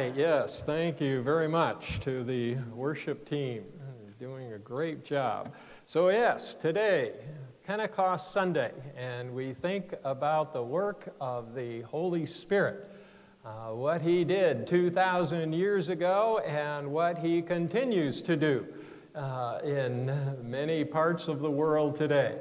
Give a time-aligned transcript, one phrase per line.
[0.00, 3.64] right, yes, thank you very much to the worship team.
[4.18, 5.52] Doing a great job.
[5.84, 7.12] So, yes, today,
[7.66, 12.90] Pentecost Sunday, and we think about the work of the Holy Spirit,
[13.44, 18.66] uh, what He did 2,000 years ago, and what He continues to do
[19.14, 20.10] uh, in
[20.42, 22.38] many parts of the world today,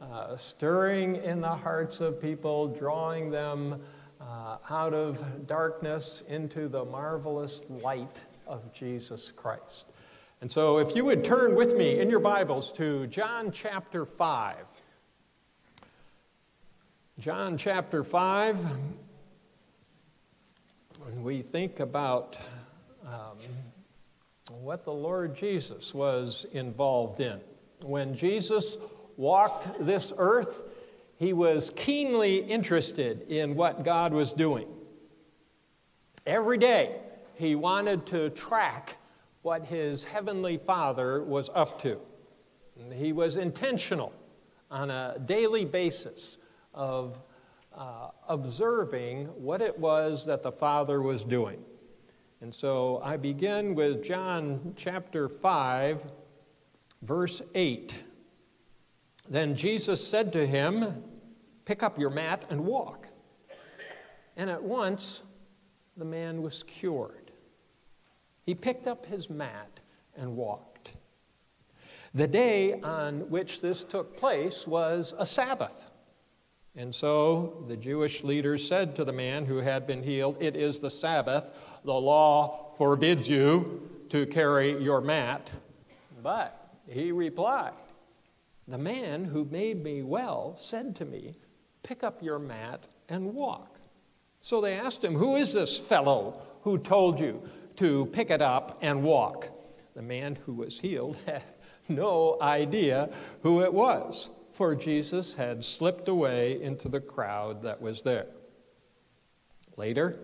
[0.00, 3.82] uh, stirring in the hearts of people, drawing them
[4.22, 9.90] uh, out of darkness into the marvelous light of Jesus Christ.
[10.40, 14.56] And so, if you would turn with me in your Bibles to John chapter 5.
[17.18, 18.58] John chapter 5,
[21.04, 22.36] when we think about
[23.06, 23.38] um,
[24.60, 27.40] what the Lord Jesus was involved in.
[27.82, 28.76] When Jesus
[29.16, 30.62] walked this earth,
[31.22, 34.66] he was keenly interested in what God was doing.
[36.26, 36.96] Every day,
[37.34, 38.96] he wanted to track
[39.42, 42.00] what his heavenly Father was up to.
[42.92, 44.12] He was intentional
[44.68, 46.38] on a daily basis
[46.74, 47.20] of
[47.72, 51.62] uh, observing what it was that the Father was doing.
[52.40, 56.04] And so I begin with John chapter 5,
[57.02, 58.02] verse 8.
[59.30, 61.04] Then Jesus said to him,
[61.72, 63.08] Pick up your mat and walk.
[64.36, 65.22] And at once
[65.96, 67.32] the man was cured.
[68.44, 69.80] He picked up his mat
[70.14, 70.90] and walked.
[72.12, 75.90] The day on which this took place was a Sabbath.
[76.76, 80.78] And so the Jewish leaders said to the man who had been healed, It is
[80.78, 81.46] the Sabbath.
[81.86, 85.50] The law forbids you to carry your mat.
[86.22, 87.72] But he replied,
[88.68, 91.32] The man who made me well said to me,
[91.82, 93.78] Pick up your mat and walk.
[94.40, 97.42] So they asked him, Who is this fellow who told you
[97.76, 99.48] to pick it up and walk?
[99.94, 101.42] The man who was healed had
[101.88, 103.10] no idea
[103.42, 108.26] who it was, for Jesus had slipped away into the crowd that was there.
[109.76, 110.18] Later,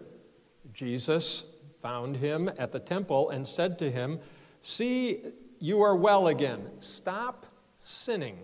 [0.72, 1.44] Jesus
[1.80, 4.20] found him at the temple and said to him,
[4.62, 5.22] See,
[5.58, 6.66] you are well again.
[6.80, 7.46] Stop
[7.80, 8.38] sinning,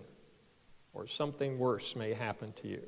[0.92, 2.82] or something worse may happen to you.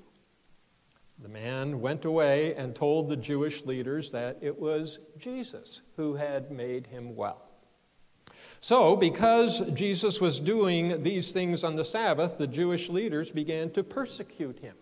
[1.18, 6.50] The man went away and told the Jewish leaders that it was Jesus who had
[6.50, 7.42] made him well.
[8.60, 13.84] So, because Jesus was doing these things on the Sabbath, the Jewish leaders began to
[13.84, 14.76] persecute him.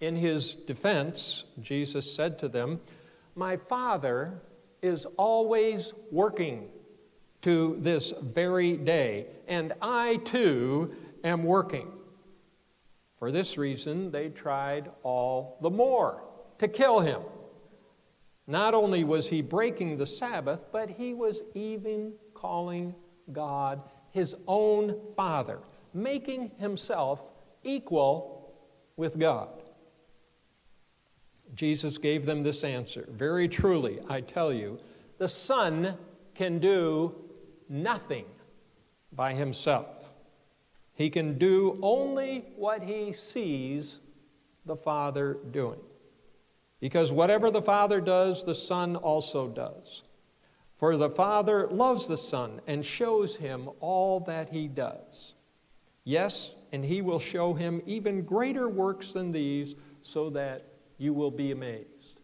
[0.00, 2.80] In his defense, Jesus said to them,
[3.34, 4.40] My Father
[4.82, 6.68] is always working
[7.42, 11.90] to this very day, and I too am working.
[13.20, 16.24] For this reason, they tried all the more
[16.58, 17.20] to kill him.
[18.46, 22.94] Not only was he breaking the Sabbath, but he was even calling
[23.30, 25.60] God his own Father,
[25.94, 27.22] making himself
[27.62, 28.54] equal
[28.96, 29.50] with God.
[31.54, 34.78] Jesus gave them this answer Very truly, I tell you,
[35.18, 35.96] the Son
[36.34, 37.14] can do
[37.68, 38.24] nothing
[39.12, 39.99] by himself.
[41.00, 44.00] He can do only what he sees
[44.66, 45.80] the Father doing.
[46.78, 50.02] Because whatever the Father does, the Son also does.
[50.76, 55.32] For the Father loves the Son and shows him all that he does.
[56.04, 60.66] Yes, and he will show him even greater works than these, so that
[60.98, 62.20] you will be amazed.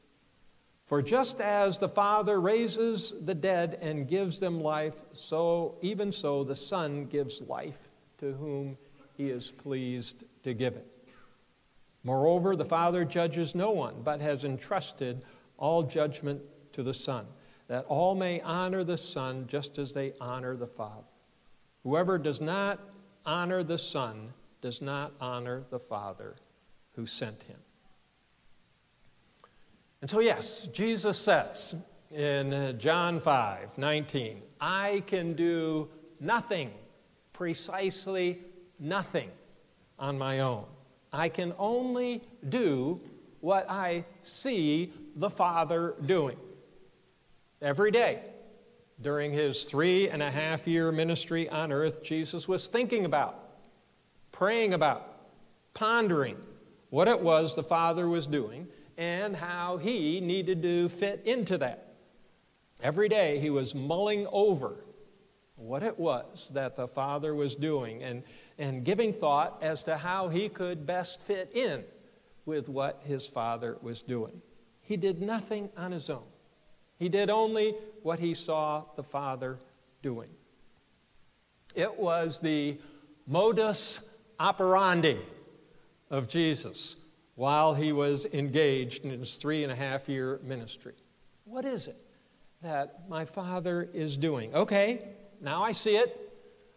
[0.85, 6.45] For just as the Father raises the dead and gives them life, so even so
[6.45, 7.86] the Son gives life
[8.19, 8.77] to whom
[9.17, 10.87] he is pleased to give it.
[12.05, 15.25] Moreover, the Father judges no one, but has entrusted
[15.59, 16.41] all judgment
[16.73, 17.27] to the Son,
[17.69, 21.03] that all may honor the Son just as they honor the Father.
[21.83, 22.81] Whoever does not
[23.25, 26.37] honor the Son does not honor the Father
[26.95, 27.59] who sent him.
[30.01, 31.75] And so, yes, Jesus says
[32.15, 35.89] in John 5 19, I can do
[36.21, 36.71] nothing
[37.37, 38.41] precisely
[38.79, 39.31] nothing
[39.99, 40.65] on my own.
[41.13, 43.01] I can only do
[43.41, 46.37] what I see the Father doing.
[47.61, 48.21] Every day
[49.01, 53.39] during his three and a half year ministry on earth, Jesus was thinking about,
[54.33, 55.07] praying about,
[55.75, 56.37] pondering
[56.89, 58.67] what it was the Father was doing
[58.97, 61.95] and how he needed to fit into that.
[62.83, 64.86] Every day he was mulling over
[65.57, 68.23] what it was that the Father was doing and,
[68.59, 71.83] and giving thought as to how he could best fit in
[72.45, 74.41] with what his Father was doing.
[74.83, 76.23] He did nothing on his own.
[76.99, 79.59] He did only what he saw the Father
[80.03, 80.31] doing.
[81.75, 82.79] It was the
[83.27, 84.01] modus
[84.39, 85.19] operandi
[86.11, 86.97] of Jesus
[87.35, 90.95] while he was engaged in his three and a half year ministry.
[91.45, 92.01] What is it
[92.63, 94.55] that my Father is doing?
[94.55, 95.16] Okay,
[95.47, 96.21] now I see it.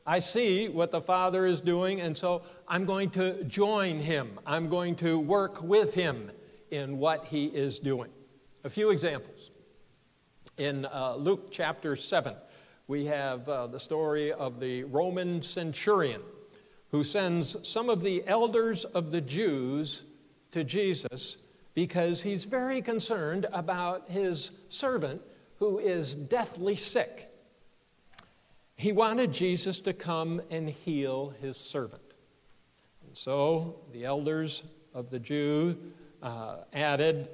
[0.05, 4.39] I see what the Father is doing, and so I'm going to join him.
[4.45, 6.29] I'm going to work with him
[6.69, 8.11] in what he is doing.
[8.63, 9.49] A few examples.
[10.59, 12.35] In uh, Luke chapter 7,
[12.87, 16.21] we have uh, the story of the Roman centurion
[16.91, 20.03] who sends some of the elders of the Jews
[20.51, 21.37] to Jesus
[21.73, 25.23] because he's very concerned about his servant
[25.57, 27.29] who is deathly sick.
[28.79, 32.13] He wanted Jesus to come and heal his servant.
[33.05, 35.77] And so the elders of the Jew
[36.23, 37.27] uh, added,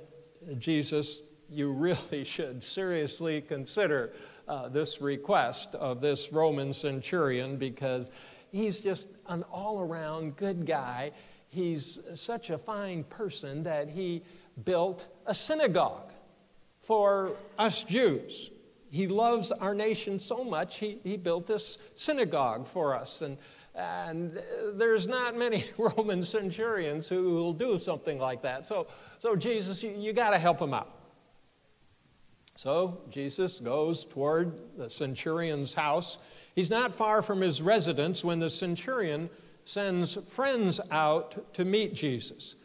[0.57, 4.13] Jesus, you really should seriously consider
[4.47, 8.07] uh, this request of this Roman centurion because
[8.51, 11.11] he's just an all around good guy.
[11.49, 14.23] He's such a fine person that he
[14.63, 16.11] built a synagogue
[16.81, 18.49] for us Jews
[18.89, 23.21] he loves our nation so much, he, he built this synagogue for us.
[23.21, 23.37] And,
[23.75, 24.41] and
[24.73, 28.67] there's not many Roman centurions who will do something like that.
[28.67, 28.87] So,
[29.19, 30.91] so Jesus, you, you got to help him out.
[32.57, 36.17] So Jesus goes toward the centurion's house.
[36.55, 39.29] He's not far from his residence when the centurion
[39.65, 42.55] sends friends out to meet Jesus.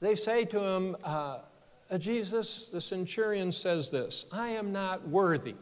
[0.00, 1.38] They say to him, uh,
[1.98, 5.54] Jesus, the centurion says this I am not worthy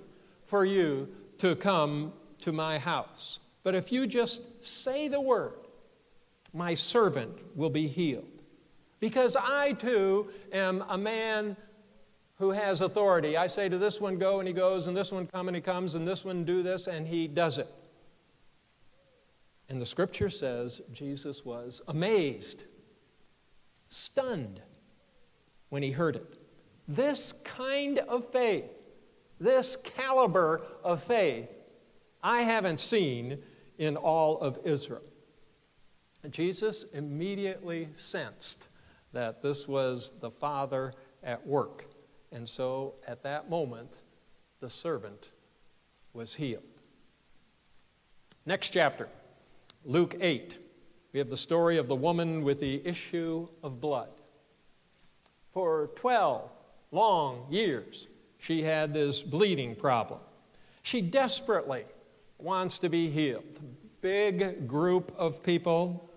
[0.55, 3.41] for you to come to my house.
[3.65, 5.55] But if you just say the word,
[6.53, 8.31] my servant will be healed.
[9.01, 11.57] Because I too am a man
[12.39, 13.37] who has authority.
[13.37, 15.61] I say to this one, go, and he goes, and this one, come, and he
[15.61, 17.75] comes, and this one, do this, and he does it.
[19.69, 22.63] And the scripture says Jesus was amazed,
[23.89, 24.61] stunned
[25.71, 26.39] when he heard it.
[26.87, 28.71] This kind of faith
[29.41, 31.49] this caliber of faith
[32.23, 33.43] I haven't seen
[33.79, 35.03] in all of Israel.
[36.31, 38.67] Jesus immediately sensed
[39.13, 40.93] that this was the Father
[41.23, 41.85] at work.
[42.33, 43.99] And so at that moment,
[44.61, 45.29] the servant
[46.15, 46.63] was healed.
[48.47, 49.09] Next chapter,
[49.85, 50.59] Luke 8.
[51.13, 54.11] We have the story of the woman with the issue of blood.
[55.53, 56.51] For 12
[56.91, 58.09] long years,
[58.45, 60.21] she had this bleeding problem.
[60.83, 61.85] She desperately
[62.39, 63.59] wants to be healed.
[64.03, 66.11] Big group of people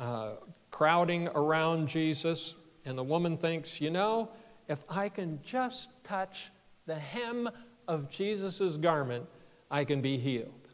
[0.00, 0.36] uh,
[0.70, 2.54] crowding around Jesus,
[2.86, 4.30] and the woman thinks, you know,
[4.68, 6.50] if I can just touch
[6.86, 7.50] the hem
[7.86, 9.26] of Jesus' garment,
[9.70, 10.65] I can be healed.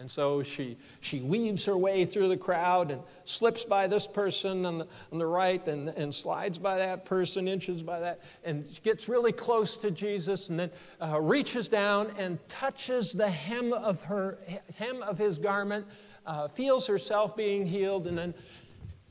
[0.00, 4.64] And so she, she weaves her way through the crowd and slips by this person
[4.64, 8.64] on the, on the right and, and slides by that person, inches by that, and
[8.84, 10.70] gets really close to Jesus and then
[11.02, 14.38] uh, reaches down and touches the hem of, her,
[14.76, 15.84] hem of his garment,
[16.26, 18.34] uh, feels herself being healed, and then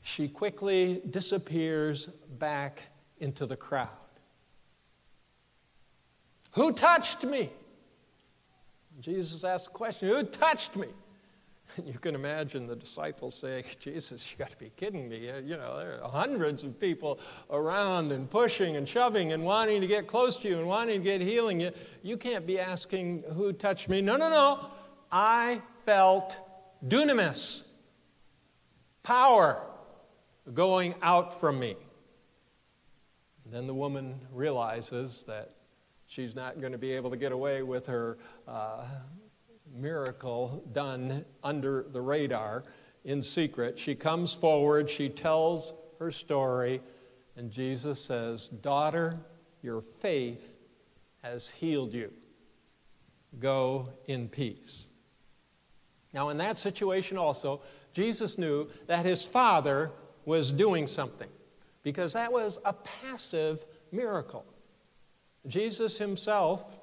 [0.00, 2.06] she quickly disappears
[2.38, 2.80] back
[3.18, 3.88] into the crowd.
[6.52, 7.50] Who touched me?
[9.00, 10.88] Jesus asked the question, Who touched me?
[11.76, 15.30] And you can imagine the disciples saying, Jesus, you got to be kidding me.
[15.30, 17.18] Uh, you know, there are hundreds of people
[17.50, 21.04] around and pushing and shoving and wanting to get close to you and wanting to
[21.04, 21.60] get healing.
[21.60, 21.70] You,
[22.02, 24.00] you can't be asking, Who touched me?
[24.00, 24.70] No, no, no.
[25.10, 26.36] I felt
[26.86, 27.62] dunamis,
[29.02, 29.62] power
[30.54, 31.76] going out from me.
[33.44, 35.52] And then the woman realizes that
[36.08, 38.16] She's not going to be able to get away with her
[38.48, 38.84] uh,
[39.76, 42.64] miracle done under the radar
[43.04, 43.78] in secret.
[43.78, 46.80] She comes forward, she tells her story,
[47.36, 49.20] and Jesus says, Daughter,
[49.62, 50.48] your faith
[51.22, 52.10] has healed you.
[53.38, 54.88] Go in peace.
[56.14, 57.60] Now, in that situation, also,
[57.92, 59.92] Jesus knew that his father
[60.24, 61.28] was doing something
[61.82, 64.46] because that was a passive miracle.
[65.46, 66.80] Jesus himself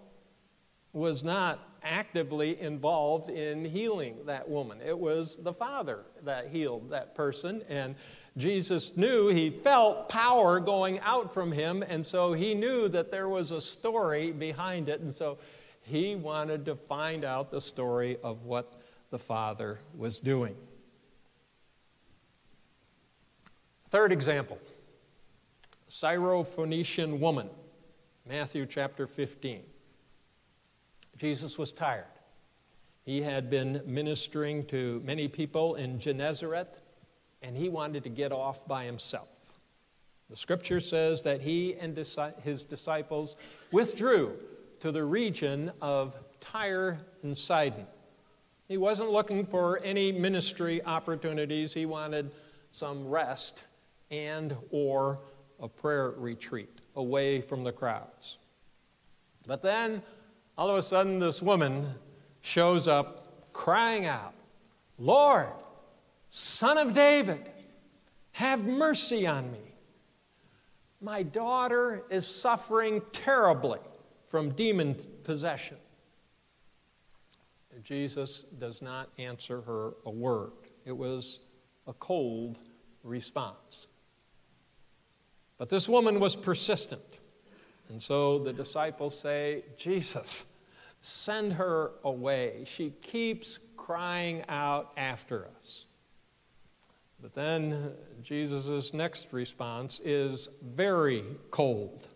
[0.93, 4.79] was not actively involved in healing that woman.
[4.83, 7.61] It was the Father that healed that person.
[7.69, 7.95] And
[8.37, 11.83] Jesus knew, he felt power going out from him.
[11.87, 15.01] And so he knew that there was a story behind it.
[15.01, 15.37] And so
[15.81, 18.73] he wanted to find out the story of what
[19.11, 20.55] the Father was doing.
[23.91, 24.57] Third example
[25.89, 27.49] Syrophoenician woman
[28.27, 29.61] Matthew chapter 15.
[31.17, 32.05] Jesus was tired.
[33.03, 36.81] He had been ministering to many people in Gennesaret,
[37.43, 39.27] and he wanted to get off by himself.
[40.31, 41.95] The scripture says that he and
[42.41, 43.35] his disciples
[43.71, 44.33] withdrew
[44.79, 47.85] to the region of Tyre and Sidon.
[48.67, 51.75] He wasn't looking for any ministry opportunities.
[51.75, 52.31] He wanted
[52.71, 53.61] some rest
[54.09, 55.19] and or
[55.59, 58.37] a prayer retreat away from the crowds.
[59.45, 60.01] But then
[60.57, 61.95] all of a sudden this woman
[62.41, 64.33] shows up crying out,
[64.97, 65.53] "Lord,
[66.29, 67.51] son of David,
[68.31, 69.75] have mercy on me.
[71.01, 73.79] My daughter is suffering terribly
[74.25, 75.77] from demon possession."
[77.83, 80.53] Jesus does not answer her a word.
[80.85, 81.41] It was
[81.87, 82.57] a cold
[83.03, 83.87] response.
[85.57, 87.01] But this woman was persistent.
[87.89, 90.43] And so the disciples say, Jesus,
[91.01, 92.63] send her away.
[92.65, 95.85] She keeps crying out after us.
[97.21, 97.93] But then
[98.23, 102.07] Jesus' next response is very cold,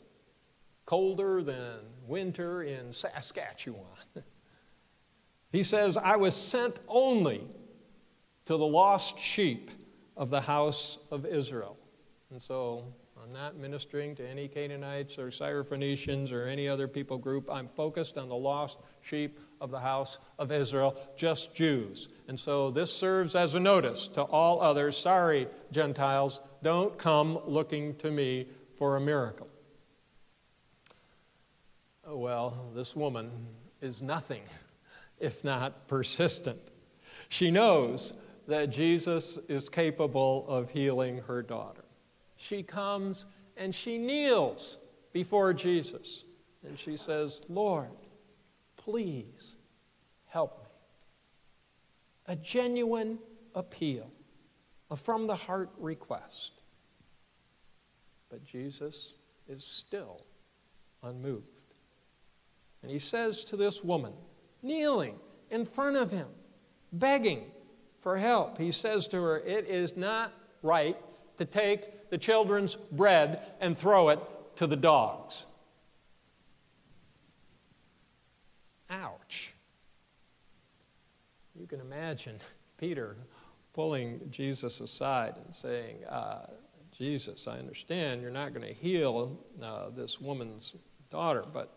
[0.85, 3.85] colder than winter in Saskatchewan.
[5.51, 7.41] He says, I was sent only
[8.45, 9.71] to the lost sheep
[10.15, 11.75] of the house of Israel.
[12.29, 12.83] And so
[13.21, 17.49] I'm not ministering to any Canaanites or Syrophoenicians or any other people group.
[17.51, 22.09] I'm focused on the lost sheep of the house of Israel, just Jews.
[22.27, 27.95] And so this serves as a notice to all others sorry, Gentiles, don't come looking
[27.95, 29.47] to me for a miracle.
[32.05, 33.31] Oh, well, this woman
[33.81, 34.43] is nothing
[35.19, 36.59] if not persistent.
[37.27, 38.13] She knows
[38.47, 41.83] that Jesus is capable of healing her daughter.
[42.41, 43.25] She comes
[43.57, 44.77] and she kneels
[45.11, 46.23] before Jesus
[46.65, 47.89] and she says, Lord,
[48.77, 49.55] please
[50.25, 50.69] help me.
[52.27, 53.19] A genuine
[53.55, 54.09] appeal,
[54.89, 56.53] a from the heart request.
[58.29, 59.15] But Jesus
[59.49, 60.21] is still
[61.03, 61.45] unmoved.
[62.81, 64.13] And he says to this woman,
[64.61, 65.15] kneeling
[65.49, 66.27] in front of him,
[66.93, 67.43] begging
[67.99, 68.57] for help.
[68.57, 70.31] He says to her, It is not
[70.61, 70.95] right
[71.37, 74.19] to take the children's bread and throw it
[74.57, 75.45] to the dogs.
[78.89, 79.53] Ouch.
[81.59, 82.39] You can imagine
[82.77, 83.15] Peter
[83.73, 86.47] pulling Jesus aside and saying, uh,
[86.97, 90.75] Jesus, I understand you're not going to heal uh, this woman's
[91.09, 91.71] daughter, but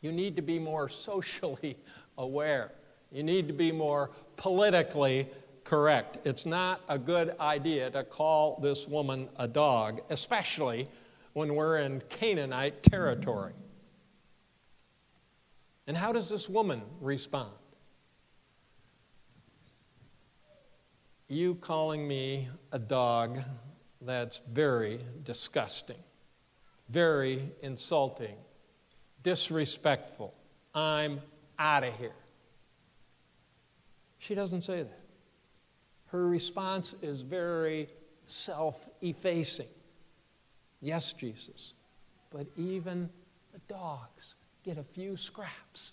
[0.00, 1.76] you need to be more socially
[2.18, 2.72] aware.
[3.12, 5.28] You need to be more politically
[5.64, 6.18] correct.
[6.24, 10.88] It's not a good idea to call this woman a dog, especially
[11.32, 13.52] when we're in Canaanite territory.
[15.86, 17.50] And how does this woman respond?
[21.28, 23.40] You calling me a dog,
[24.00, 26.02] that's very disgusting,
[26.88, 28.36] very insulting,
[29.22, 30.34] disrespectful.
[30.74, 31.20] I'm
[31.58, 32.14] out of here.
[34.18, 34.99] She doesn't say that.
[36.10, 37.88] Her response is very
[38.26, 39.68] self effacing.
[40.80, 41.74] Yes, Jesus,
[42.30, 43.08] but even
[43.52, 45.92] the dogs get a few scraps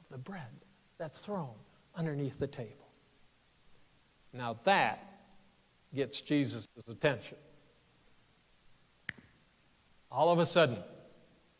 [0.00, 0.64] of the bread
[0.98, 1.54] that's thrown
[1.94, 2.88] underneath the table.
[4.32, 5.10] Now that
[5.94, 7.36] gets Jesus' attention.
[10.10, 10.78] All of a sudden,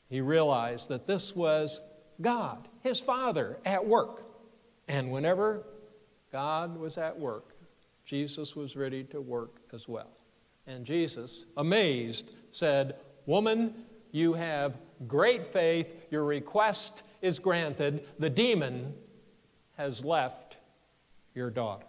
[0.09, 1.81] he realized that this was
[2.21, 4.25] God, his Father, at work.
[4.89, 5.65] And whenever
[6.33, 7.55] God was at work,
[8.11, 10.11] Jesus was ready to work as well.
[10.67, 13.73] And Jesus, amazed, said, Woman,
[14.11, 15.87] you have great faith.
[16.11, 18.05] Your request is granted.
[18.19, 18.95] The demon
[19.77, 20.57] has left
[21.37, 21.87] your daughter.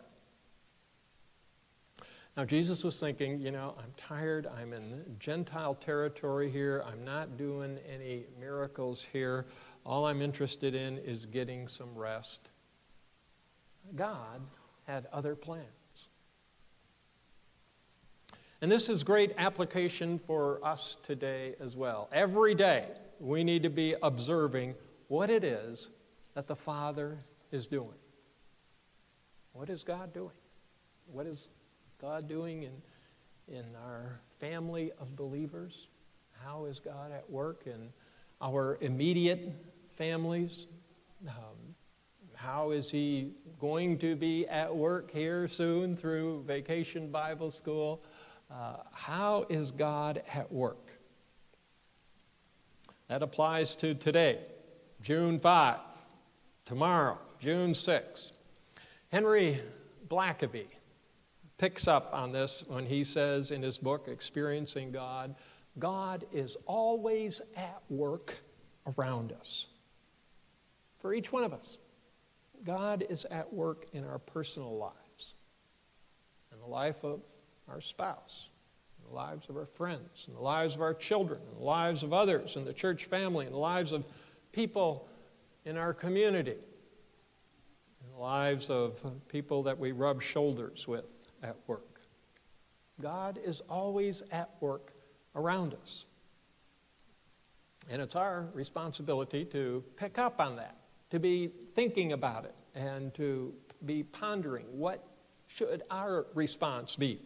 [2.38, 4.46] Now, Jesus was thinking, you know, I'm tired.
[4.46, 6.84] I'm in Gentile territory here.
[6.86, 9.48] I'm not doing any miracles here.
[9.88, 12.50] All I'm interested in is getting some rest.
[13.96, 14.42] God
[14.86, 15.81] had other plans.
[18.62, 22.08] And this is great application for us today as well.
[22.13, 22.86] Every day,
[23.20, 24.75] we need to be observing
[25.08, 25.89] what it is
[26.36, 27.18] that the Father
[27.51, 27.98] is doing.
[29.53, 30.36] What is God doing?
[31.08, 31.50] What is
[32.00, 32.72] God doing in,
[33.48, 35.88] in our family of believers?
[36.46, 37.89] How is God at work in
[38.41, 39.56] our immediate
[39.89, 40.68] families?
[41.27, 41.75] Um,
[42.36, 48.03] how is He going to be at work here soon through Vacation Bible School?
[48.51, 50.91] Uh, how is God at work?
[53.08, 54.39] That applies to today,
[55.01, 55.79] June 5,
[56.65, 58.34] tomorrow, June 6.
[59.10, 59.60] Henry
[60.08, 60.65] Blackaby
[61.58, 65.36] picks up on this when he says in his book, Experiencing God,
[65.79, 68.34] God is always at work
[68.98, 69.67] around us.
[71.00, 71.77] For each one of us,
[72.63, 75.36] God is at work in our personal lives,
[76.51, 77.22] in the life of
[77.72, 78.50] our spouse,
[79.00, 82.04] in the lives of our friends, in the lives of our children, in the lives
[82.04, 84.04] of others, in the church family, in the lives of
[84.51, 85.08] people
[85.66, 91.06] in our community, in the lives of people that we rub shoulders with
[91.44, 92.01] at work.
[93.01, 94.94] God is always at work
[95.36, 96.06] around us.
[97.90, 100.78] And it's our responsibility to pick up on that,
[101.10, 103.54] to be thinking about it, and to
[103.86, 105.08] be pondering what
[105.48, 107.20] should our response be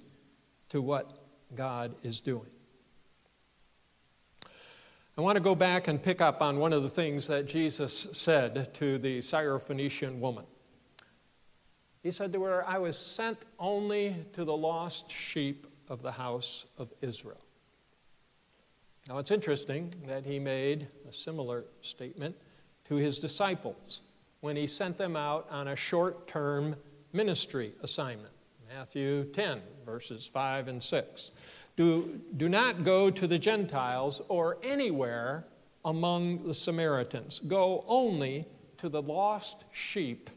[0.70, 1.20] to what
[1.56, 2.50] God is doing.
[5.18, 8.08] I want to go back and pick up on one of the things that Jesus
[8.12, 10.44] said to the Syrophoenician woman.
[12.04, 16.66] He said to her, I was sent only to the lost sheep of the house
[16.78, 17.40] of Israel.
[19.08, 22.36] Now it's interesting that he made a similar statement
[22.90, 24.02] to his disciples
[24.42, 26.76] when he sent them out on a short term
[27.14, 28.35] ministry assignment.
[28.78, 31.32] Matthew 10, verses 5 and 6.
[31.78, 35.46] Do, do not go to the Gentiles or anywhere
[35.86, 37.40] among the Samaritans.
[37.40, 38.44] Go only
[38.80, 40.30] to the lost sheep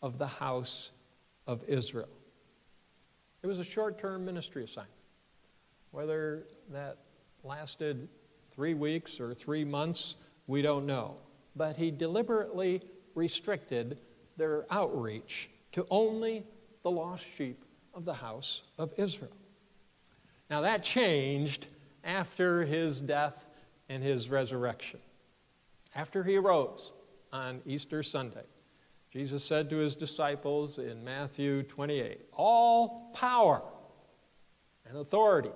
[0.00, 0.92] of the house
[1.46, 2.08] of Israel.
[3.42, 4.90] It was a short term ministry assignment.
[5.90, 6.96] Whether that
[7.42, 8.08] lasted
[8.50, 11.16] three weeks or three months, we don't know.
[11.54, 12.80] But he deliberately
[13.14, 14.00] restricted
[14.38, 16.44] their outreach to only
[16.82, 17.62] the lost sheep
[17.94, 19.36] of the house of Israel.
[20.50, 21.66] Now that changed
[22.04, 23.46] after his death
[23.88, 25.00] and his resurrection.
[25.94, 26.92] After he arose
[27.32, 28.44] on Easter Sunday,
[29.10, 33.62] Jesus said to his disciples in Matthew 28 All power
[34.86, 35.52] and authority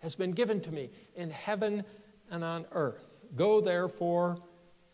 [0.00, 1.84] has been given to me in heaven
[2.30, 3.20] and on earth.
[3.34, 4.38] Go therefore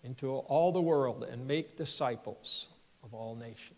[0.04, 2.68] into all the world and make disciples
[3.02, 3.73] of all nations.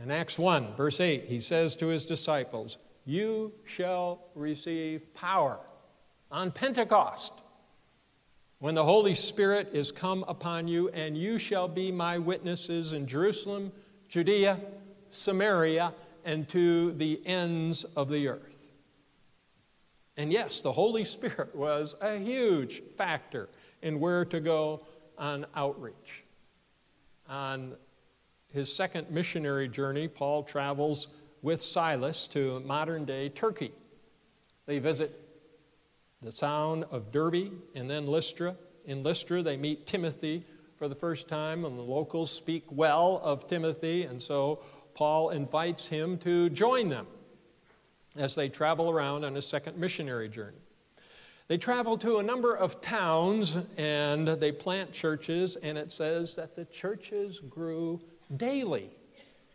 [0.00, 5.58] In Acts 1, verse 8, he says to his disciples, You shall receive power
[6.30, 7.34] on Pentecost
[8.58, 13.06] when the Holy Spirit is come upon you, and you shall be my witnesses in
[13.06, 13.70] Jerusalem,
[14.08, 14.60] Judea,
[15.10, 15.92] Samaria,
[16.24, 18.72] and to the ends of the earth.
[20.16, 23.48] And yes, the Holy Spirit was a huge factor
[23.82, 24.86] in where to go
[25.18, 26.24] on outreach.
[27.28, 27.74] On
[28.52, 31.08] his second missionary journey, Paul travels
[31.42, 33.72] with Silas to modern day Turkey.
[34.66, 35.18] They visit
[36.20, 38.54] the town of Derbe and then Lystra.
[38.86, 40.44] In Lystra, they meet Timothy
[40.76, 44.60] for the first time, and the locals speak well of Timothy, and so
[44.94, 47.06] Paul invites him to join them
[48.16, 50.58] as they travel around on a second missionary journey.
[51.48, 56.54] They travel to a number of towns and they plant churches, and it says that
[56.54, 58.00] the churches grew
[58.36, 58.90] daily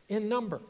[0.07, 0.61] in number.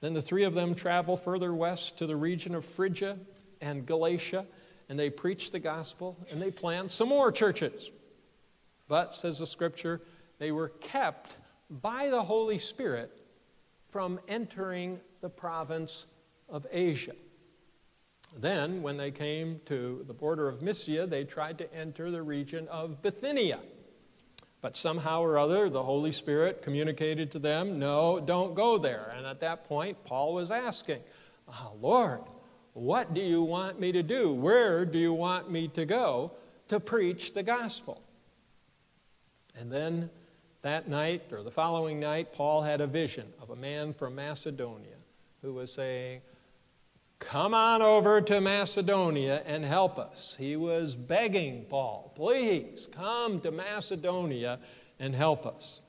[0.00, 3.18] Then the three of them travel further west to the region of Phrygia
[3.60, 4.46] and Galatia,
[4.88, 7.90] and they preach the gospel and they plant some more churches.
[8.88, 10.00] But, says the scripture,
[10.38, 11.36] they were kept
[11.70, 13.10] by the Holy Spirit
[13.90, 16.06] from entering the province
[16.48, 17.14] of Asia.
[18.36, 22.68] Then, when they came to the border of Mysia, they tried to enter the region
[22.68, 23.60] of Bithynia.
[24.66, 29.14] But somehow or other, the Holy Spirit communicated to them, no, don't go there.
[29.16, 30.98] And at that point, Paul was asking,
[31.48, 32.22] oh, Lord,
[32.72, 34.32] what do you want me to do?
[34.32, 36.32] Where do you want me to go
[36.66, 38.02] to preach the gospel?
[39.54, 40.10] And then
[40.62, 44.96] that night or the following night, Paul had a vision of a man from Macedonia
[45.42, 46.22] who was saying,
[47.18, 50.36] Come on over to Macedonia and help us.
[50.38, 54.58] He was begging Paul, Please come to Macedonia
[54.98, 55.80] and help us.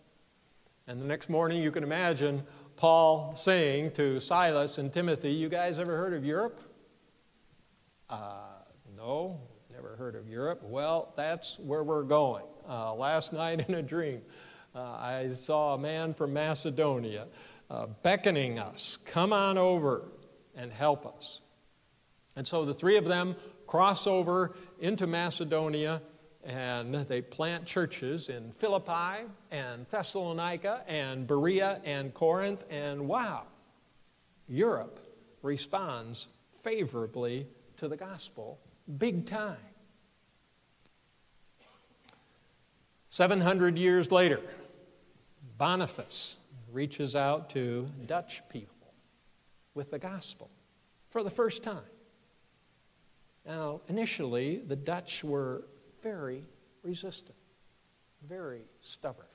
[0.88, 2.44] And the next morning, you can imagine
[2.78, 6.62] Paul saying to Silas and Timothy, You guys ever heard of Europe?
[8.10, 8.62] Uh,
[8.96, 9.42] no,
[9.74, 10.62] never heard of Europe.
[10.64, 12.46] Well, that's where we're going.
[12.68, 14.22] Uh, last night in a dream,
[14.74, 17.28] uh, I saw a man from Macedonia
[17.70, 20.06] uh, beckoning us, come on over
[20.58, 21.42] and help us.
[22.36, 26.02] And so the three of them cross over into Macedonia
[26.44, 32.64] and they plant churches in Philippi and Thessalonica and Berea and Corinth.
[32.70, 33.44] And wow,
[34.48, 35.00] Europe
[35.42, 36.28] responds
[36.62, 38.60] favorably to the gospel
[38.98, 39.58] big time.
[43.10, 44.42] 700 years later,
[45.58, 46.38] Boniface
[46.72, 48.77] reaches out to Dutch people
[49.78, 50.50] with the gospel
[51.10, 51.80] for the first time.
[53.46, 55.64] Now, initially, the Dutch were
[56.04, 56.44] very
[56.84, 57.38] resistant,
[58.28, 59.28] very stubborn.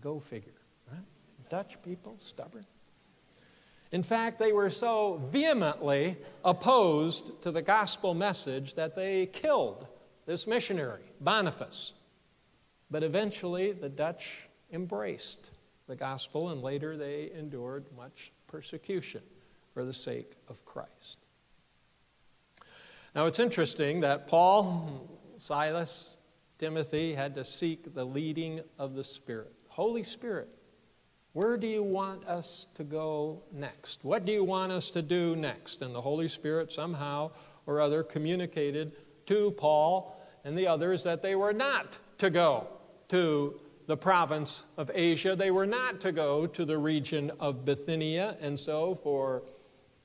[0.00, 0.52] Go figure,
[0.92, 1.00] right?
[1.48, 2.64] Dutch people, stubborn.
[3.90, 9.88] In fact, they were so vehemently opposed to the gospel message that they killed
[10.26, 11.94] this missionary, Boniface.
[12.90, 15.50] But eventually, the Dutch embraced
[15.88, 19.22] the gospel, and later they endured much persecution
[19.72, 21.18] for the sake of Christ.
[23.14, 25.08] Now, it's interesting that Paul,
[25.38, 26.16] Silas,
[26.58, 29.52] Timothy had to seek the leading of the Spirit.
[29.68, 30.48] Holy Spirit,
[31.32, 34.04] where do you want us to go next?
[34.04, 35.80] What do you want us to do next?
[35.80, 37.30] And the Holy Spirit somehow
[37.66, 38.92] or other communicated
[39.26, 42.66] to Paul and the others that they were not to go
[43.08, 45.34] to the province of Asia.
[45.34, 48.36] They were not to go to the region of Bithynia.
[48.40, 49.42] And so, for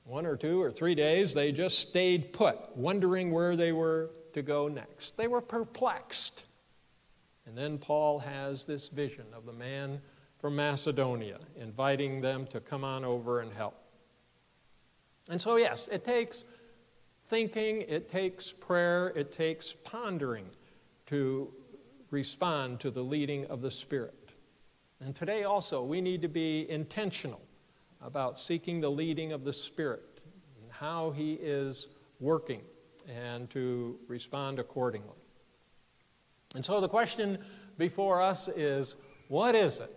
[0.02, 4.42] one or two or three days, they just stayed put, wondering where they were to
[4.42, 5.16] go next.
[5.16, 6.42] They were perplexed.
[7.46, 10.00] And then Paul has this vision of the man
[10.40, 13.80] from Macedonia, inviting them to come on over and help.
[15.30, 16.42] And so, yes, it takes
[17.28, 20.46] thinking, it takes prayer, it takes pondering
[21.06, 21.52] to
[22.10, 24.30] respond to the leading of the Spirit.
[25.00, 27.40] And today also, we need to be intentional
[28.00, 30.20] about seeking the leading of the Spirit
[30.62, 31.88] and how He is
[32.20, 32.62] working
[33.08, 35.16] and to respond accordingly.
[36.54, 37.38] And so the question
[37.78, 38.96] before us is
[39.28, 39.92] what is it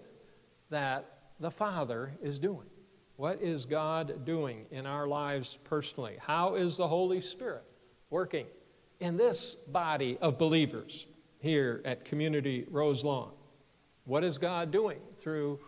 [0.70, 1.06] that
[1.40, 2.68] the Father is doing?
[3.16, 6.18] What is God doing in our lives personally?
[6.20, 7.64] How is the Holy Spirit
[8.10, 8.46] working
[9.00, 11.08] in this body of believers
[11.40, 13.32] here at Community Roselawn?
[14.06, 15.60] What is God doing through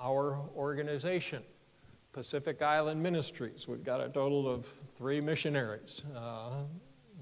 [0.00, 1.42] our organization,
[2.12, 3.68] Pacific Island Ministries?
[3.68, 6.62] We've got a total of three missionaries uh,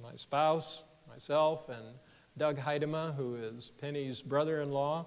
[0.03, 1.97] my spouse, myself, and
[2.37, 5.07] Doug Heidema, who is Penny's brother in law.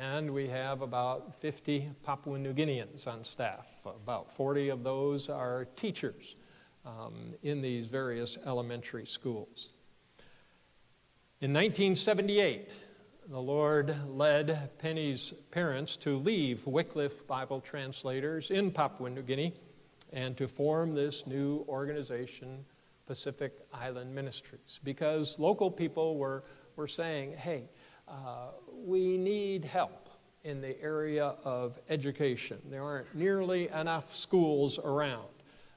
[0.00, 3.66] And we have about 50 Papua New Guineans on staff.
[3.86, 6.36] About 40 of those are teachers
[6.84, 9.70] um, in these various elementary schools.
[11.40, 12.68] In 1978,
[13.28, 19.54] the Lord led Penny's parents to leave Wycliffe Bible Translators in Papua New Guinea
[20.12, 22.64] and to form this new organization,
[23.06, 26.42] Pacific Island Ministries, because local people were,
[26.74, 27.68] were saying, hey,
[28.08, 30.08] uh, we need help
[30.42, 32.58] in the area of education.
[32.68, 35.28] There aren't nearly enough schools around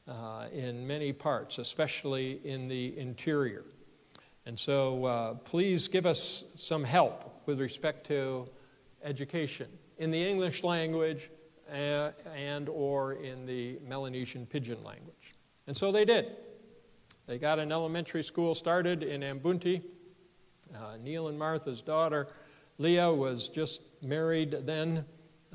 [0.07, 3.63] uh, in many parts, especially in the interior.
[4.45, 8.49] And so uh, please give us some help with respect to
[9.03, 11.29] education in the English language
[11.69, 15.33] and, uh, and or in the Melanesian Pidgin language.
[15.67, 16.35] And so they did.
[17.27, 19.81] They got an elementary school started in Ambunti
[20.75, 22.27] uh, Neil and Martha's daughter,
[22.77, 25.05] Leah, was just married then,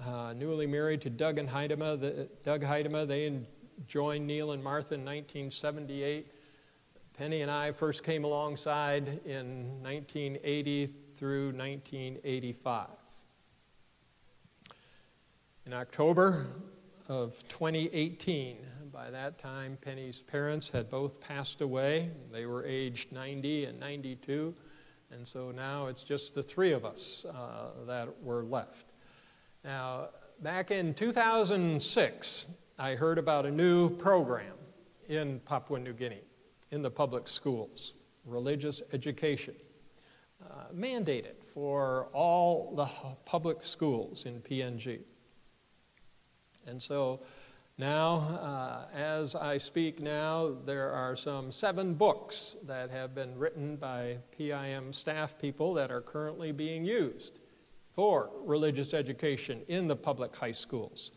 [0.04, 1.98] uh, newly married to Doug and Heidema.
[1.98, 3.40] The, Doug Heidema, they
[3.88, 6.30] joined Neil and Martha in 1978.
[7.16, 12.88] Penny and I first came alongside in 1980 through 1985.
[15.64, 16.46] In October
[17.08, 18.58] of 2018,
[18.92, 22.10] by that time, Penny's parents had both passed away.
[22.30, 24.54] They were aged 90 and 92.
[25.10, 28.92] And so now it's just the three of us uh, that were left.
[29.64, 30.10] Now,
[30.42, 32.46] back in 2006,
[32.78, 34.52] I heard about a new program
[35.08, 36.25] in Papua New Guinea
[36.76, 37.94] in the public schools,
[38.26, 39.54] religious education,
[40.44, 42.86] uh, mandated for all the
[43.24, 45.00] public schools in PNG.
[46.66, 47.20] And so
[47.78, 53.76] now, uh, as I speak now, there are some seven books that have been written
[53.76, 57.38] by PIM staff people that are currently being used
[57.94, 61.12] for religious education in the public high schools.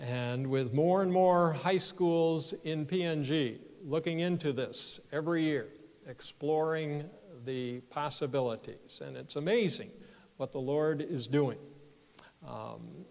[0.00, 5.68] And with more and more high schools in PNG looking into this every year,
[6.06, 7.08] exploring
[7.44, 9.00] the possibilities.
[9.04, 9.90] And it's amazing
[10.36, 11.58] what the Lord is doing.
[12.46, 13.04] Um,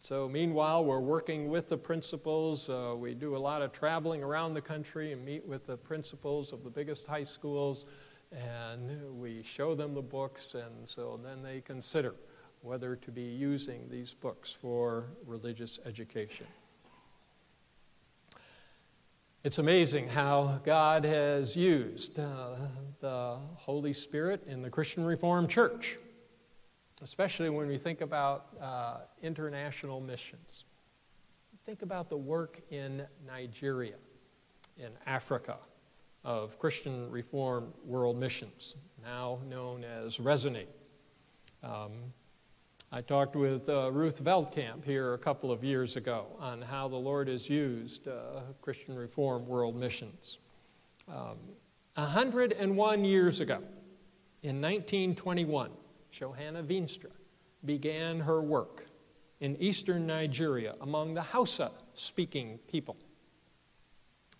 [0.00, 2.70] so, meanwhile, we're working with the principals.
[2.70, 6.52] Uh, we do a lot of traveling around the country and meet with the principals
[6.52, 7.84] of the biggest high schools,
[8.32, 12.14] and we show them the books, and so then they consider
[12.62, 16.46] whether to be using these books for religious education.
[19.44, 22.56] It's amazing how God has used uh,
[22.98, 25.96] the Holy Spirit in the Christian Reformed Church,
[27.02, 30.64] especially when we think about uh, international missions.
[31.64, 33.94] Think about the work in Nigeria,
[34.76, 35.58] in Africa,
[36.24, 38.74] of Christian Reformed World Missions,
[39.04, 40.66] now known as Resonate.
[41.62, 41.92] Um,
[42.90, 46.96] I talked with uh, Ruth Veldkamp here a couple of years ago on how the
[46.96, 50.38] Lord has used uh, Christian Reform World Missions.
[51.06, 51.36] Um,
[51.96, 53.58] 101 years ago,
[54.42, 55.70] in 1921,
[56.10, 57.10] Johanna Veenstra
[57.66, 58.86] began her work
[59.40, 62.96] in eastern Nigeria among the Hausa speaking people.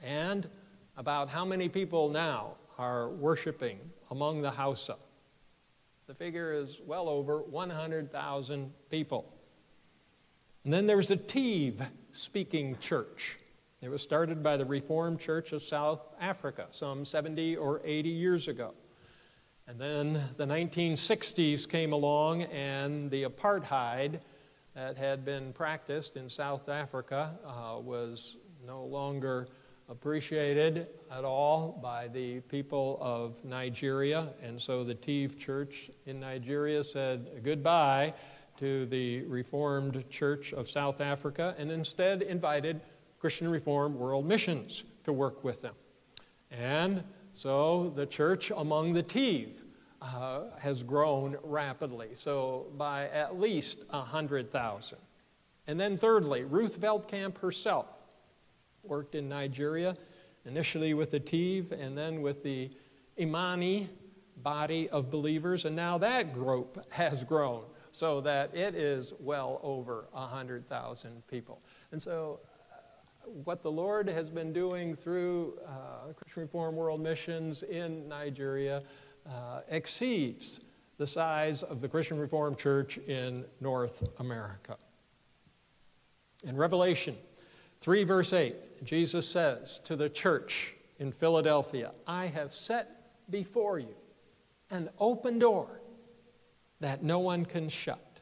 [0.03, 0.49] And
[0.97, 3.79] about how many people now are worshiping
[4.11, 4.97] among the Hausa?
[6.09, 9.31] The figure is well over 100,000 people.
[10.65, 13.37] And then there's a Tiv speaking church.
[13.83, 18.49] It was started by the Reformed Church of South Africa some 70 or 80 years
[18.49, 18.73] ago.
[19.67, 24.21] And then the 1960s came along, and the apartheid
[24.75, 29.47] that had been practiced in South Africa uh, was no longer
[29.89, 34.29] appreciated at all by the people of Nigeria.
[34.43, 38.13] And so the Tiv Church in Nigeria said goodbye
[38.59, 42.81] to the Reformed Church of South Africa and instead invited
[43.19, 45.75] Christian Reformed World Missions to work with them.
[46.51, 47.03] And
[47.35, 49.63] so the church among the Tiv
[50.03, 54.99] uh, has grown rapidly, so by at least 100,000.
[55.67, 57.98] And then, thirdly, Ruth Veldkamp herself
[58.83, 59.97] worked in Nigeria,
[60.45, 62.71] initially with the Tiv and then with the
[63.19, 63.89] Imani
[64.43, 65.65] body of believers.
[65.65, 71.61] And now that group has grown so that it is well over 100,000 people.
[71.91, 77.63] And so, uh, what the Lord has been doing through uh, Christian Reform World Missions
[77.63, 78.83] in Nigeria
[79.29, 80.61] uh, exceeds
[80.99, 84.77] the size of the Christian Reformed Church in North America.
[86.45, 87.17] In Revelation
[87.81, 93.95] 3, verse 8, Jesus says to the church in Philadelphia, I have set before you
[94.71, 95.81] an open door
[96.81, 98.21] that no one can shut.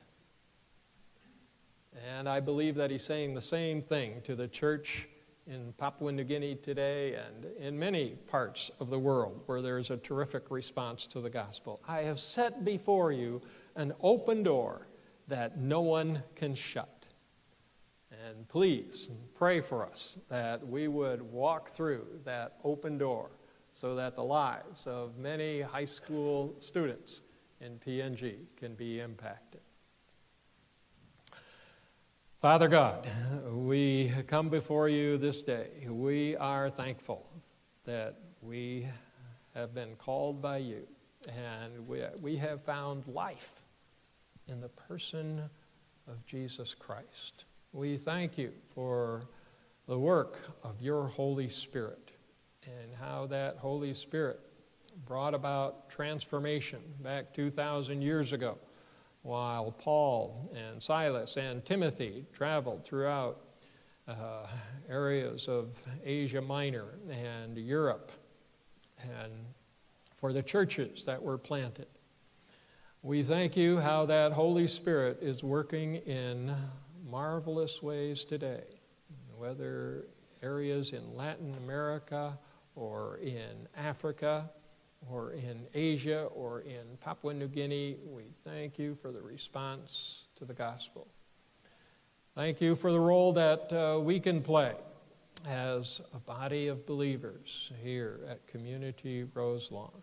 [2.16, 5.08] And I believe that he's saying the same thing to the church
[5.46, 9.96] in Papua New Guinea today and in many parts of the world where there's a
[9.96, 11.80] terrific response to the gospel.
[11.86, 13.40] I have set before you
[13.76, 14.88] an open door
[15.28, 16.95] that no one can shut.
[18.28, 23.30] And please pray for us that we would walk through that open door
[23.72, 27.22] so that the lives of many high school students
[27.60, 29.60] in PNG can be impacted.
[32.40, 33.06] Father God,
[33.48, 35.86] we come before you this day.
[35.88, 37.30] We are thankful
[37.84, 38.88] that we
[39.54, 40.84] have been called by you
[41.28, 43.62] and we, we have found life
[44.48, 45.42] in the person
[46.08, 47.44] of Jesus Christ.
[47.72, 49.22] We thank you for
[49.86, 52.10] the work of your Holy Spirit
[52.64, 54.40] and how that Holy Spirit
[55.04, 58.58] brought about transformation back 2,000 years ago
[59.22, 63.40] while Paul and Silas and Timothy traveled throughout
[64.08, 64.46] uh,
[64.88, 68.12] areas of Asia Minor and Europe
[69.02, 69.32] and
[70.16, 71.88] for the churches that were planted.
[73.02, 76.54] We thank you how that Holy Spirit is working in
[77.08, 78.64] marvelous ways today,
[79.36, 80.06] whether
[80.42, 82.38] areas in Latin America
[82.74, 84.50] or in Africa
[85.08, 90.44] or in Asia or in Papua New Guinea, we thank you for the response to
[90.44, 91.06] the gospel.
[92.34, 94.74] Thank you for the role that uh, we can play
[95.46, 100.02] as a body of believers here at Community Roselawn.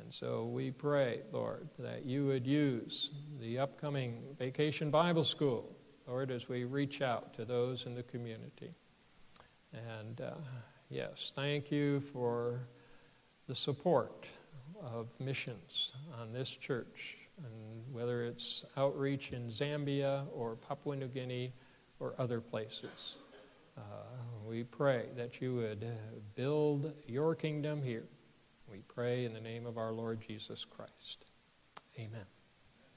[0.00, 5.75] And so we pray, Lord, that you would use the upcoming Vacation Bible School
[6.06, 8.70] Lord, as we reach out to those in the community.
[9.72, 10.34] And uh,
[10.88, 12.60] yes, thank you for
[13.48, 14.26] the support
[14.82, 21.52] of missions on this church, and whether it's outreach in Zambia or Papua New Guinea
[22.00, 23.16] or other places.
[23.76, 23.80] Uh,
[24.48, 25.86] we pray that you would
[26.34, 28.04] build your kingdom here.
[28.70, 31.26] We pray in the name of our Lord Jesus Christ.
[31.98, 32.35] Amen.